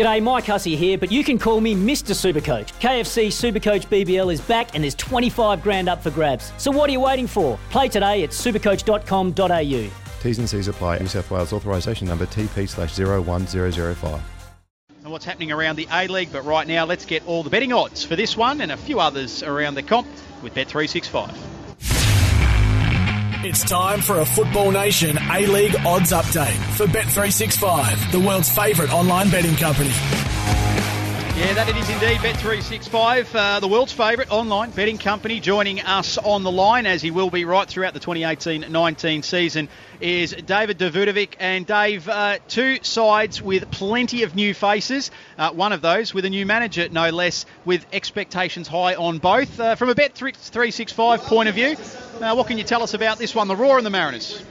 G'day, 0.00 0.22
Mike 0.22 0.46
Hussey 0.46 0.76
here, 0.76 0.96
but 0.96 1.12
you 1.12 1.22
can 1.22 1.38
call 1.38 1.60
me 1.60 1.74
Mr. 1.74 2.14
Supercoach. 2.14 2.72
KFC 2.80 3.26
Supercoach 3.26 3.86
BBL 3.88 4.32
is 4.32 4.40
back 4.40 4.74
and 4.74 4.82
there's 4.82 4.94
25 4.94 5.62
grand 5.62 5.90
up 5.90 6.02
for 6.02 6.10
grabs. 6.10 6.54
So 6.56 6.70
what 6.70 6.88
are 6.88 6.92
you 6.94 7.00
waiting 7.00 7.26
for? 7.26 7.58
Play 7.68 7.88
today 7.90 8.22
at 8.24 8.30
supercoach.com.au. 8.30 10.22
T's 10.22 10.38
and 10.38 10.48
C's 10.48 10.68
apply. 10.68 11.00
New 11.00 11.06
South 11.06 11.30
Wales 11.30 11.52
authorisation 11.52 12.08
number 12.08 12.24
TP 12.24 12.66
slash 12.66 12.98
01005. 12.98 14.22
And 15.02 15.12
what's 15.12 15.26
happening 15.26 15.52
around 15.52 15.76
the 15.76 15.86
A 15.92 16.08
League, 16.08 16.32
but 16.32 16.46
right 16.46 16.66
now 16.66 16.86
let's 16.86 17.04
get 17.04 17.26
all 17.26 17.42
the 17.42 17.50
betting 17.50 17.74
odds 17.74 18.02
for 18.02 18.16
this 18.16 18.38
one 18.38 18.62
and 18.62 18.72
a 18.72 18.78
few 18.78 19.00
others 19.00 19.42
around 19.42 19.74
the 19.74 19.82
comp 19.82 20.08
with 20.42 20.54
Bet365. 20.54 21.36
It's 23.42 23.64
time 23.64 24.02
for 24.02 24.20
a 24.20 24.24
Football 24.26 24.70
Nation 24.70 25.16
A 25.16 25.46
League 25.46 25.74
odds 25.86 26.12
update 26.12 26.58
for 26.76 26.84
Bet365, 26.84 28.12
the 28.12 28.20
world's 28.20 28.54
favourite 28.54 28.92
online 28.92 29.30
betting 29.30 29.56
company. 29.56 29.88
Yeah, 31.40 31.54
that 31.54 31.70
it 31.70 31.76
is 31.78 31.88
indeed. 31.88 32.18
Bet365, 32.18 33.34
uh, 33.34 33.60
the 33.60 33.66
world's 33.66 33.94
favourite 33.94 34.30
online 34.30 34.72
betting 34.72 34.98
company, 34.98 35.40
joining 35.40 35.80
us 35.80 36.18
on 36.18 36.42
the 36.42 36.50
line, 36.50 36.84
as 36.84 37.00
he 37.00 37.10
will 37.10 37.30
be 37.30 37.46
right 37.46 37.66
throughout 37.66 37.94
the 37.94 37.98
2018-19 37.98 39.24
season, 39.24 39.70
is 40.02 40.32
David 40.32 40.78
Davutovic. 40.78 41.36
And 41.40 41.66
Dave, 41.66 42.06
uh, 42.10 42.40
two 42.46 42.80
sides 42.82 43.40
with 43.40 43.70
plenty 43.70 44.22
of 44.22 44.34
new 44.34 44.52
faces. 44.52 45.10
Uh, 45.38 45.50
one 45.52 45.72
of 45.72 45.80
those 45.80 46.12
with 46.12 46.26
a 46.26 46.30
new 46.30 46.44
manager, 46.44 46.90
no 46.90 47.08
less, 47.08 47.46
with 47.64 47.86
expectations 47.90 48.68
high 48.68 48.94
on 48.94 49.16
both. 49.16 49.58
Uh, 49.58 49.76
from 49.76 49.88
a 49.88 49.94
Bet365 49.94 51.20
point 51.20 51.48
of 51.48 51.54
view, 51.54 51.74
uh, 52.20 52.34
what 52.34 52.48
can 52.48 52.58
you 52.58 52.64
tell 52.64 52.82
us 52.82 52.92
about 52.92 53.16
this 53.16 53.34
one, 53.34 53.48
the 53.48 53.56
Roar 53.56 53.78
and 53.78 53.86
the 53.86 53.90
Mariners? 53.90 54.44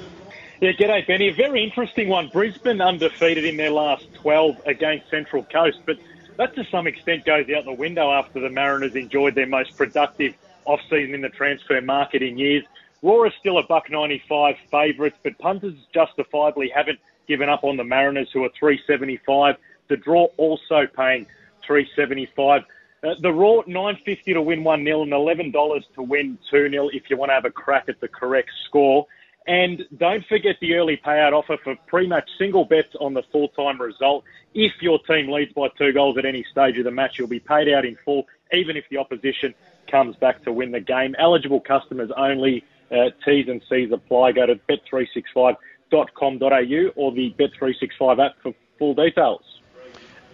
Yeah, 0.60 0.72
g'day, 0.72 1.06
Benny. 1.06 1.28
A 1.28 1.34
very 1.34 1.64
interesting 1.64 2.10
one. 2.10 2.30
Brisbane 2.30 2.82
undefeated 2.82 3.46
in 3.46 3.58
their 3.58 3.70
last 3.70 4.12
12 4.16 4.64
against 4.66 5.08
Central 5.12 5.44
Coast, 5.44 5.78
but 5.86 6.00
that 6.40 6.56
to 6.56 6.64
some 6.72 6.88
extent 6.88 7.26
goes 7.26 7.46
out 7.50 7.66
the 7.66 7.74
window 7.74 8.12
after 8.12 8.40
the 8.40 8.50
Mariners 8.50 8.96
enjoyed 8.96 9.36
their 9.36 9.46
most 9.46 9.76
productive 9.76 10.34
off-season 10.64 11.14
in 11.14 11.20
the 11.20 11.30
transfer 11.30 11.82
market 11.82 12.24
in 12.24 12.38
years. 12.38 12.64
Roar 13.02 13.28
is 13.28 13.34
still 13.38 13.58
a 13.58 13.64
buck 13.64 13.92
95 13.92 14.56
favourites, 14.72 15.18
but 15.22 15.38
punters 15.38 15.74
justifiably 15.94 16.72
haven't 16.74 17.00
given 17.28 17.50
up 17.50 17.66
on 17.66 17.76
the 17.76 17.84
Mariners, 17.84 18.30
who 18.32 18.46
are 18.46 18.50
375. 18.58 19.58
The 19.90 19.98
draw 19.98 20.28
also 20.38 20.88
paying 20.88 21.26
375. 21.68 22.64
Uh, 23.04 23.16
the 23.22 23.34
Roar 23.34 23.66
950 23.68 24.34
to 24.34 24.42
win 24.42 24.64
1 24.64 24.84
0 24.86 25.02
and 25.02 25.12
$11 25.12 25.84
to 25.96 26.02
win 26.02 26.38
2 26.50 26.70
0 26.70 26.90
if 26.94 27.10
you 27.10 27.18
want 27.18 27.32
to 27.32 27.34
have 27.34 27.46
a 27.46 27.52
crack 27.52 27.90
at 27.90 28.00
the 28.00 28.08
correct 28.08 28.50
score. 28.66 29.06
And 29.50 29.86
don't 29.98 30.24
forget 30.28 30.58
the 30.62 30.76
early 30.76 31.02
payout 31.04 31.34
offer 31.34 31.58
for 31.64 31.76
pre-match 31.88 32.30
single 32.38 32.66
bets 32.66 32.96
on 33.00 33.16
the 33.16 33.24
full-time 33.32 33.82
result. 33.82 34.24
If 34.54 34.74
your 34.80 35.00
team 35.00 35.32
leads 35.32 35.54
by 35.54 35.70
two 35.76 35.92
goals 35.92 36.20
at 36.20 36.26
any 36.26 36.46
stage 36.52 36.78
of 36.78 36.84
the 36.84 36.92
match, 36.92 37.18
you'll 37.18 37.30
be 37.30 37.40
paid 37.40 37.68
out 37.68 37.84
in 37.84 37.98
full, 38.06 38.28
even 38.54 38.78
if 38.78 38.86
the 38.92 38.98
opposition 38.98 39.56
comes 39.90 40.16
back 40.18 40.44
to 40.44 40.54
win 40.54 40.70
the 40.70 40.80
game. 40.80 41.16
Eligible 41.18 41.62
customers 41.62 42.12
only. 42.16 42.64
Uh, 42.92 43.10
T's 43.26 43.48
and 43.48 43.60
C's 43.68 43.92
apply. 43.92 44.34
Go 44.34 44.46
to 44.46 44.54
bet365.com.au 44.56 46.92
or 46.96 47.12
the 47.12 47.34
Bet365 47.40 48.24
app 48.24 48.36
for 48.44 48.54
full 48.78 48.94
details. 48.94 49.42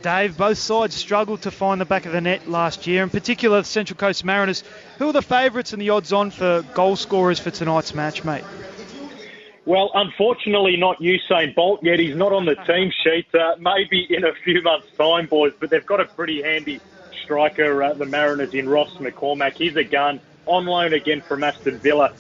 Dave, 0.02 0.38
both 0.38 0.58
sides 0.58 0.94
struggled 0.94 1.44
to 1.44 1.52
find 1.52 1.80
the 1.80 1.86
back 1.86 2.06
of 2.06 2.12
the 2.12 2.20
net 2.20 2.50
last 2.50 2.86
year, 2.86 3.02
in 3.02 3.10
particular 3.10 3.62
the 3.62 3.68
Central 3.68 3.98
Coast 3.98 4.26
Mariners. 4.26 4.66
Who 4.98 5.08
are 5.08 5.14
the 5.14 5.22
favourites 5.22 5.72
and 5.72 5.82
the 5.82 5.92
odds 5.92 6.12
on 6.12 6.32
for 6.32 6.64
goal 6.74 6.98
scorers 6.98 7.40
for 7.40 7.50
tonight's 7.50 7.96
match, 7.96 8.26
mate? 8.26 8.44
Well, 9.66 9.90
unfortunately, 9.96 10.78
not 10.78 11.00
Usain 11.00 11.56
Bolt 11.56 11.82
yet. 11.82 11.98
He's 11.98 12.16
not 12.16 12.32
on 12.32 12.46
the 12.46 12.56
team 12.56 12.92
sheet. 13.04 13.34
Uh, 13.34 13.56
maybe 13.60 14.06
in 14.10 14.24
a 14.24 14.34
few 14.44 14.62
months' 14.62 14.88
time, 14.96 15.26
boys. 15.26 15.54
But 15.60 15.72
they've 15.72 15.86
got 15.86 16.00
a 16.00 16.06
pretty 16.06 16.44
handy 16.44 16.80
striker, 17.24 17.82
uh, 17.82 17.94
the 17.94 18.06
Mariners, 18.06 18.54
in 18.54 18.70
Ross 18.70 18.94
McCormack. 18.98 19.54
He's 19.54 19.76
a 19.76 19.84
gun 19.84 20.20
on 20.46 20.66
loan 20.66 20.94
again 20.94 21.22
from 21.22 21.44
Aston 21.44 21.80
Villa. 21.80 22.14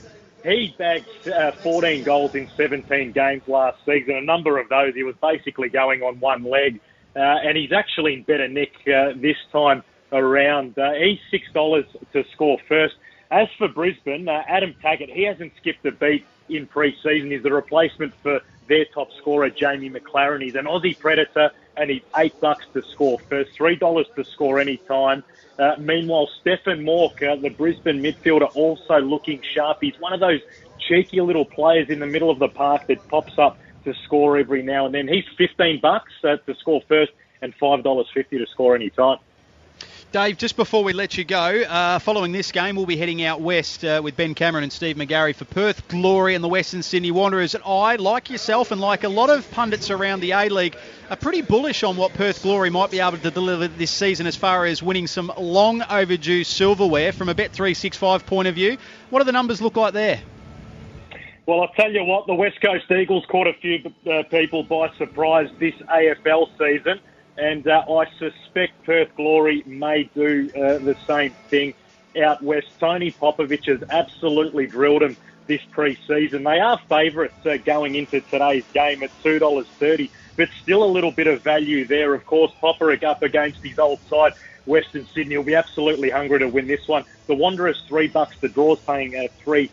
He 0.43 0.73
bagged 0.77 1.27
uh, 1.27 1.51
14 1.51 2.03
goals 2.03 2.33
in 2.33 2.49
17 2.55 3.11
games 3.11 3.43
last 3.47 3.77
season. 3.85 4.15
A 4.15 4.21
number 4.21 4.57
of 4.57 4.67
those, 4.69 4.95
he 4.95 5.03
was 5.03 5.15
basically 5.21 5.69
going 5.69 6.01
on 6.01 6.19
one 6.19 6.43
leg. 6.43 6.79
Uh, 7.15 7.19
and 7.19 7.55
he's 7.57 7.71
actually 7.71 8.15
in 8.15 8.23
better 8.23 8.47
nick 8.47 8.73
uh, 8.87 9.13
this 9.15 9.37
time 9.51 9.83
around. 10.11 10.77
Uh, 10.77 10.93
he's 10.93 11.19
$6 11.31 11.85
to 12.13 12.23
score 12.33 12.57
first. 12.67 12.95
As 13.29 13.47
for 13.57 13.67
Brisbane, 13.67 14.27
uh, 14.27 14.43
Adam 14.47 14.75
Taggart, 14.81 15.09
he 15.09 15.23
hasn't 15.23 15.53
skipped 15.57 15.85
a 15.85 15.91
beat 15.91 16.25
in 16.49 16.67
pre-season. 16.67 17.31
He's 17.31 17.43
the 17.43 17.53
replacement 17.53 18.13
for 18.21 18.41
their 18.67 18.85
top 18.85 19.09
scorer, 19.13 19.49
Jamie 19.49 19.89
Maclaren. 19.89 20.41
He's 20.41 20.55
an 20.55 20.65
Aussie 20.65 20.97
predator, 20.97 21.51
and 21.77 21.89
he's 21.89 22.01
eight 22.17 22.39
bucks 22.39 22.65
to 22.73 22.81
score 22.83 23.19
first, 23.29 23.51
three 23.51 23.75
dollars 23.75 24.07
to 24.15 24.23
score 24.23 24.59
any 24.59 24.77
time. 24.77 25.23
Uh, 25.57 25.75
meanwhile, 25.79 26.27
Stefan 26.41 26.83
Mauk, 26.83 27.21
uh, 27.23 27.35
the 27.37 27.49
Brisbane 27.49 28.01
midfielder, 28.01 28.53
also 28.55 28.99
looking 28.99 29.41
sharp. 29.53 29.77
He's 29.81 29.99
one 29.99 30.13
of 30.13 30.19
those 30.19 30.41
cheeky 30.87 31.21
little 31.21 31.45
players 31.45 31.89
in 31.89 31.99
the 31.99 32.05
middle 32.05 32.29
of 32.29 32.39
the 32.39 32.49
park 32.49 32.87
that 32.87 33.07
pops 33.07 33.37
up 33.37 33.57
to 33.85 33.93
score 34.05 34.37
every 34.37 34.63
now 34.63 34.85
and 34.85 34.93
then. 34.93 35.07
He's 35.07 35.23
15 35.37 35.79
bucks 35.79 36.11
uh, 36.23 36.37
to 36.37 36.55
score 36.55 36.81
first 36.87 37.11
and 37.41 37.57
$5.50 37.57 38.29
to 38.29 38.45
score 38.47 38.75
any 38.75 38.89
time. 38.89 39.19
Dave, 40.15 40.37
just 40.37 40.55
before 40.55 40.81
we 40.81 40.93
let 40.93 41.17
you 41.17 41.25
go, 41.25 41.63
uh, 41.63 41.99
following 41.99 42.31
this 42.31 42.53
game, 42.53 42.77
we'll 42.77 42.85
be 42.85 42.95
heading 42.95 43.21
out 43.21 43.41
west 43.41 43.83
uh, 43.83 43.99
with 44.01 44.15
Ben 44.15 44.33
Cameron 44.33 44.63
and 44.63 44.71
Steve 44.71 44.95
McGarry 44.95 45.35
for 45.35 45.43
Perth 45.43 45.89
Glory 45.89 46.35
and 46.35 46.41
the 46.41 46.47
Western 46.47 46.83
Sydney 46.83 47.11
Wanderers. 47.11 47.53
And 47.53 47.61
I, 47.65 47.97
like 47.97 48.29
yourself 48.29 48.71
and 48.71 48.79
like 48.79 49.03
a 49.03 49.09
lot 49.09 49.29
of 49.29 49.51
pundits 49.51 49.91
around 49.91 50.21
the 50.21 50.31
A 50.31 50.47
League, 50.47 50.77
are 51.09 51.17
pretty 51.17 51.41
bullish 51.41 51.83
on 51.83 51.97
what 51.97 52.13
Perth 52.13 52.43
Glory 52.43 52.69
might 52.69 52.91
be 52.91 53.01
able 53.01 53.17
to 53.17 53.29
deliver 53.29 53.67
this 53.67 53.91
season 53.91 54.25
as 54.25 54.37
far 54.37 54.65
as 54.65 54.81
winning 54.81 55.07
some 55.07 55.33
long 55.37 55.81
overdue 55.89 56.45
silverware 56.45 57.11
from 57.11 57.27
a 57.27 57.35
Bet365 57.35 58.25
point 58.25 58.47
of 58.47 58.55
view. 58.55 58.77
What 59.09 59.19
do 59.19 59.25
the 59.25 59.33
numbers 59.33 59.61
look 59.61 59.75
like 59.75 59.93
there? 59.93 60.21
Well, 61.45 61.59
I'll 61.59 61.73
tell 61.73 61.91
you 61.91 62.05
what, 62.05 62.25
the 62.25 62.35
West 62.35 62.61
Coast 62.61 62.89
Eagles 62.89 63.25
caught 63.27 63.47
a 63.47 63.53
few 63.55 63.91
uh, 64.09 64.23
people 64.31 64.63
by 64.63 64.95
surprise 64.95 65.49
this 65.59 65.75
AFL 65.89 66.57
season 66.57 67.01
and 67.37 67.67
uh, 67.67 67.83
I 67.89 68.05
suspect 68.17 68.83
Perth 68.83 69.15
Glory 69.15 69.63
may 69.65 70.09
do 70.15 70.49
uh, 70.55 70.77
the 70.77 70.95
same 71.05 71.31
thing 71.49 71.73
out 72.21 72.41
west. 72.41 72.67
Tony 72.79 73.11
Popovic 73.11 73.65
has 73.65 73.83
absolutely 73.89 74.67
drilled 74.67 75.01
them 75.01 75.17
this 75.47 75.61
pre-season. 75.71 76.43
They 76.43 76.59
are 76.59 76.79
favourites 76.89 77.45
uh, 77.45 77.57
going 77.57 77.95
into 77.95 78.21
today's 78.21 78.65
game 78.73 79.03
at 79.03 79.11
two 79.21 79.37
dollars 79.37 79.67
thirty, 79.79 80.09
but 80.37 80.49
still 80.61 80.83
a 80.83 80.91
little 80.91 81.11
bit 81.11 81.27
of 81.27 81.41
value 81.41 81.85
there. 81.85 82.13
Of 82.13 82.25
course, 82.25 82.51
Popper 82.59 82.91
up 83.05 83.21
against 83.21 83.63
his 83.63 83.77
old 83.77 83.99
side. 84.09 84.33
Western 84.65 85.05
Sydney 85.13 85.37
will 85.37 85.43
be 85.43 85.53
absolutely 85.55 86.09
hungry 86.09 86.39
to 86.39 86.47
win 86.47 86.67
this 86.67 86.87
one. 86.87 87.03
The 87.27 87.35
Wanderers 87.35 87.83
three 87.87 88.07
bucks. 88.07 88.35
The 88.39 88.49
Draw's 88.49 88.79
paying 88.79 89.15
uh, 89.15 89.27
three 89.43 89.69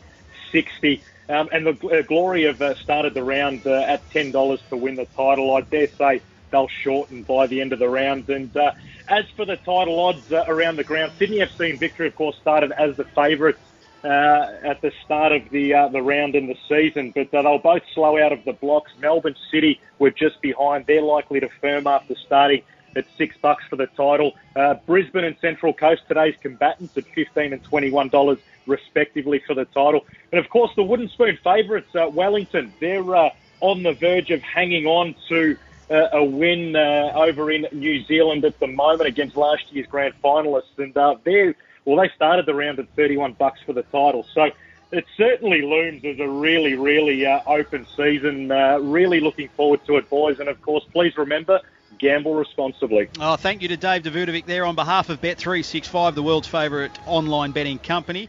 sixty. 0.51 1.03
Um, 1.29 1.49
and 1.53 1.67
the 1.67 1.89
uh, 1.89 2.03
Glory 2.03 2.43
have 2.45 2.61
uh, 2.61 2.75
started 2.75 3.15
the 3.15 3.23
round 3.23 3.67
uh, 3.67 3.73
at 3.87 4.09
ten 4.11 4.33
dollars 4.33 4.61
to 4.69 4.77
win 4.77 4.97
the 4.97 5.07
title. 5.17 5.55
I 5.55 5.63
dare 5.63 5.89
say 5.89 6.21
they'll 6.53 6.69
shorten 6.69 7.25
by 7.25 7.49
the 7.49 7.61
end 7.61 7.73
of 7.73 7.81
the 7.81 7.89
round. 7.89 8.29
And 8.29 8.57
uh, 8.57 8.73
as 9.09 9.25
for 9.37 9.45
the 9.45 9.57
title 9.57 9.99
odds 9.99 10.31
uh, 10.31 10.45
around 10.47 10.77
the 10.77 10.85
ground, 10.85 11.13
Sydney 11.19 11.39
FC 11.39 11.71
and 11.71 11.81
Victory, 11.81 12.07
of 12.07 12.15
course, 12.15 12.37
started 12.41 12.71
as 12.73 12.97
the 12.97 13.05
favourites 13.05 13.59
uh, 14.05 14.47
at 14.63 14.81
the 14.81 14.93
start 15.05 15.33
of 15.33 15.49
the 15.51 15.75
uh, 15.75 15.89
the 15.89 16.03
round 16.03 16.35
in 16.35 16.47
the 16.47 16.57
season, 16.69 17.13
but 17.15 17.33
uh, 17.35 17.43
they'll 17.43 17.59
both 17.59 17.83
slow 17.95 18.19
out 18.19 18.33
of 18.33 18.45
the 18.45 18.53
blocks. 18.53 18.91
Melbourne 19.01 19.37
City 19.51 19.81
were 19.99 20.11
just 20.11 20.41
behind; 20.41 20.87
they're 20.87 21.03
likely 21.03 21.41
to 21.41 21.49
firm 21.61 21.87
after 21.87 22.15
starting 22.17 22.63
at 22.95 23.07
six 23.17 23.37
bucks 23.41 23.65
for 23.71 23.77
the 23.77 23.87
title. 23.87 24.33
Uh, 24.57 24.75
Brisbane 24.87 25.25
and 25.25 25.37
Central 25.41 25.73
Coast 25.73 26.03
today's 26.09 26.35
combatants 26.41 26.97
at 26.97 27.05
fifteen 27.15 27.53
and 27.53 27.63
twenty 27.63 27.91
one 27.91 28.09
dollars 28.09 28.39
respectively 28.67 29.41
for 29.47 29.55
the 29.55 29.65
title. 29.67 30.05
And 30.33 30.39
of 30.39 30.49
course, 30.51 30.71
the 30.77 30.83
wooden 30.83 31.09
spoon 31.09 31.39
favourites, 31.43 31.95
uh, 31.95 32.09
Wellington, 32.09 32.73
they're 32.81 33.15
uh, 33.15 33.31
on 33.61 33.83
the 33.83 33.93
verge 33.93 34.31
of 34.31 34.43
hanging 34.43 34.87
on 34.87 35.15
to 35.29 35.57
a 35.93 36.25
win 36.25 36.75
uh, 36.77 37.13
over 37.15 37.51
in 37.51 37.67
New 37.73 38.03
Zealand 38.05 38.45
at 38.45 38.59
the 38.59 38.67
moment 38.67 39.09
against 39.09 39.37
last 39.37 39.73
year's 39.73 39.87
grand 39.87 40.15
finalists, 40.23 40.79
and 40.79 40.97
uh, 40.97 41.17
they 41.25 41.55
well 41.85 41.97
they 41.97 42.11
started 42.15 42.47
the 42.47 42.55
round 42.55 42.79
at 42.79 42.89
31 42.97 43.35
bucks 43.35 43.61
for 43.65 43.73
the 43.73 43.83
title. 43.83 44.27
So 44.33 44.51
it 44.91 45.05
certainly 45.17 45.63
looms 45.63 46.05
as 46.05 46.19
a 46.19 46.29
really 46.29 46.75
really 46.75 47.27
uh, 47.27 47.41
open 47.47 47.87
season. 47.97 48.51
Uh, 48.51 48.79
really 48.79 49.21
looking 49.21 49.49
forward 49.51 49.85
to 49.87 49.97
it, 49.97 50.09
boys, 50.09 50.41
and 50.41 50.49
of 50.49 50.61
course 50.63 50.85
please 50.93 51.17
remember. 51.17 51.61
Gamble 51.99 52.35
responsibly. 52.35 53.09
Oh, 53.21 53.37
thank 53.37 53.63
you 53.63 53.69
to 53.69 53.77
Dave 53.77 54.03
Davutovic 54.03 54.47
there 54.47 54.65
on 54.65 54.75
behalf 54.75 55.09
of 55.09 55.21
Bet365, 55.21 56.15
the 56.17 56.23
world's 56.23 56.49
favourite 56.49 56.91
online 57.07 57.53
betting 57.53 57.79
company. 57.79 58.29